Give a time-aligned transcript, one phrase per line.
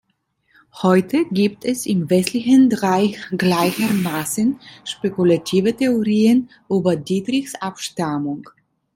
[0.81, 8.49] Heute gibt es im Wesentlichen drei gleichermaßen spekulative Theorien über Dietrichs Abstammung.